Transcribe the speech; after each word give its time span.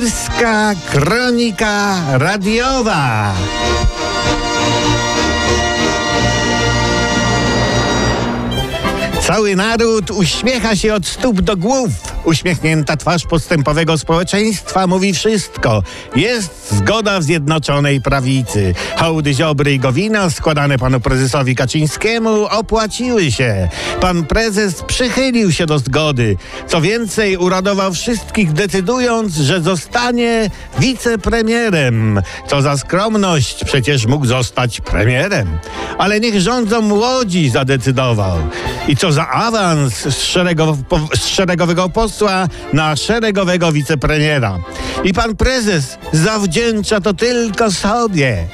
Polska 0.00 0.74
Kronika 0.90 1.96
Radiowa. 2.12 3.34
Cały 9.26 9.56
naród 9.56 10.10
uśmiecha 10.10 10.76
się 10.76 10.94
od 10.94 11.06
stóp 11.06 11.40
do 11.40 11.56
głów. 11.56 12.09
Uśmiechnięta 12.24 12.96
twarz 12.96 13.26
postępowego 13.26 13.98
społeczeństwa 13.98 14.86
mówi 14.86 15.14
wszystko. 15.14 15.82
Jest 16.16 16.74
zgoda 16.76 17.20
w 17.20 17.22
Zjednoczonej 17.22 18.00
Prawicy. 18.00 18.74
Hołdy 18.96 19.34
Ziobry 19.34 19.72
i 19.72 19.78
Gowina 19.78 20.30
składane 20.30 20.78
panu 20.78 21.00
prezesowi 21.00 21.54
Kaczyńskiemu 21.54 22.44
opłaciły 22.44 23.32
się. 23.32 23.68
Pan 24.00 24.24
prezes 24.24 24.82
przychylił 24.82 25.52
się 25.52 25.66
do 25.66 25.78
zgody. 25.78 26.36
Co 26.66 26.80
więcej, 26.80 27.36
uradował 27.36 27.92
wszystkich 27.92 28.52
decydując, 28.52 29.34
że 29.34 29.60
zostanie 29.60 30.50
wicepremierem. 30.78 32.22
Co 32.46 32.62
za 32.62 32.76
skromność, 32.76 33.64
przecież 33.64 34.06
mógł 34.06 34.26
zostać 34.26 34.80
premierem. 34.80 35.58
Ale 35.98 36.20
niech 36.20 36.40
rządzą 36.40 36.80
młodzi 36.82 37.50
zadecydował. 37.50 38.38
I 38.88 38.96
co 38.96 39.12
za 39.12 39.28
awans 39.28 39.94
z, 39.94 40.16
z 41.20 41.26
szeregowego 41.26 41.88
posła 41.88 42.09
na 42.72 42.96
szeregowego 42.96 43.72
wicepremiera. 43.72 44.58
I 45.04 45.12
pan 45.12 45.36
prezes 45.36 45.98
zawdzięcza 46.12 47.00
to 47.00 47.14
tylko 47.14 47.70
sobie. 47.70 48.48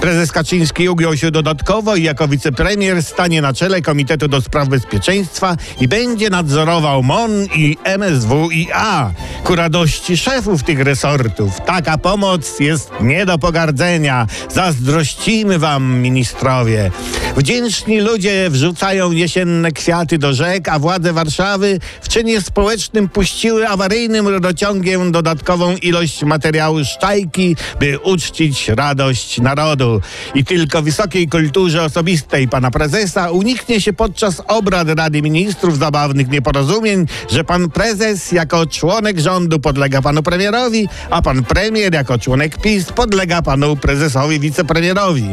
Prezes 0.00 0.32
Kaczyński 0.32 0.88
ugiął 0.88 1.16
się 1.16 1.30
dodatkowo 1.30 1.96
i 1.96 2.02
jako 2.02 2.28
wicepremier 2.28 3.02
stanie 3.02 3.42
na 3.42 3.52
czele 3.52 3.82
Komitetu 3.82 4.28
do 4.28 4.40
Spraw 4.40 4.68
Bezpieczeństwa 4.68 5.56
i 5.80 5.88
będzie 5.88 6.30
nadzorował 6.30 7.02
MON 7.02 7.30
i 7.54 7.76
MSWiA 7.98 9.12
ku 9.44 9.54
radości 9.56 10.16
szefów 10.16 10.62
tych 10.62 10.80
resortów. 10.80 11.60
Taka 11.66 11.98
pomoc 11.98 12.60
jest 12.60 12.90
nie 13.00 13.26
do 13.26 13.38
pogardzenia. 13.38 14.26
Zazdrościmy 14.50 15.58
wam, 15.58 16.00
ministrowie. 16.00 16.90
Wdzięczni 17.38 18.00
ludzie 18.00 18.50
wrzucają 18.50 19.12
jesienne 19.12 19.72
kwiaty 19.72 20.18
do 20.18 20.34
rzek, 20.34 20.68
a 20.68 20.78
władze 20.78 21.12
Warszawy 21.12 21.80
w 22.00 22.08
czynie 22.08 22.40
społecznym 22.40 23.08
puściły 23.08 23.68
awaryjnym 23.68 24.28
rurociągiem 24.28 25.12
dodatkową 25.12 25.76
ilość 25.76 26.22
materiału 26.22 26.84
szczajki, 26.84 27.56
by 27.80 27.98
uczcić 27.98 28.68
radość 28.68 29.40
narodu. 29.40 30.00
I 30.34 30.44
tylko 30.44 30.82
wysokiej 30.82 31.28
kulturze 31.28 31.84
osobistej 31.84 32.48
pana 32.48 32.70
prezesa 32.70 33.30
uniknie 33.30 33.80
się 33.80 33.92
podczas 33.92 34.42
obrad 34.48 34.88
Rady 34.88 35.22
Ministrów 35.22 35.78
zabawnych 35.78 36.28
nieporozumień, 36.28 37.06
że 37.30 37.44
pan 37.44 37.70
prezes 37.70 38.32
jako 38.32 38.66
członek 38.66 39.18
rządu 39.18 39.58
podlega 39.60 40.02
panu 40.02 40.22
premierowi, 40.22 40.88
a 41.10 41.22
pan 41.22 41.44
premier 41.44 41.94
jako 41.94 42.18
członek 42.18 42.58
PiS 42.60 42.92
podlega 42.92 43.42
panu 43.42 43.76
prezesowi 43.76 44.40
wicepremierowi. 44.40 45.26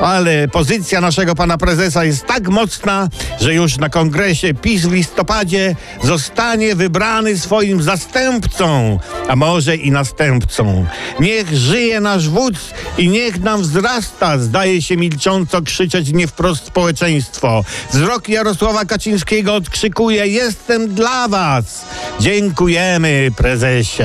Ale 0.00 0.48
pozycja 0.48 1.00
naszego 1.00 1.37
pana 1.38 1.58
prezesa 1.58 2.04
jest 2.04 2.26
tak 2.26 2.48
mocna, 2.48 3.08
że 3.40 3.54
już 3.54 3.76
na 3.76 3.88
kongresie 3.88 4.54
PiS 4.54 4.86
w 4.86 4.92
listopadzie 4.92 5.76
zostanie 6.02 6.74
wybrany 6.74 7.38
swoim 7.38 7.82
zastępcą, 7.82 8.98
a 9.28 9.36
może 9.36 9.76
i 9.76 9.90
następcą. 9.90 10.86
Niech 11.20 11.56
żyje 11.56 12.00
nasz 12.00 12.28
wódz 12.28 12.74
i 12.98 13.08
niech 13.08 13.40
nam 13.40 13.62
wzrasta, 13.62 14.38
zdaje 14.38 14.82
się 14.82 14.96
milcząco 14.96 15.62
krzyczeć 15.62 16.12
nie 16.12 16.26
wprost 16.26 16.66
społeczeństwo. 16.66 17.64
Wzrok 17.92 18.28
Jarosława 18.28 18.84
Kaczyńskiego 18.84 19.54
odkrzykuje: 19.54 20.26
Jestem 20.26 20.94
dla 20.94 21.28
was. 21.28 21.84
Dziękujemy, 22.20 23.30
prezesie. 23.36 24.04